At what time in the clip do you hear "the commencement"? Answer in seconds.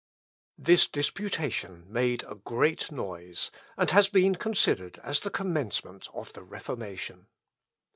5.19-6.07